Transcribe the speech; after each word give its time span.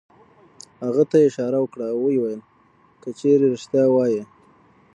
هغه 0.85 1.03
ته 1.09 1.15
یې 1.21 1.27
اشاره 1.29 1.57
وکړه 1.61 1.85
او 1.93 1.97
ویې 2.03 2.17
ویل: 2.21 2.41
که 3.01 3.09
چېرې 3.19 3.45
رېښتیا 3.53 3.83
وایې. 3.89 4.23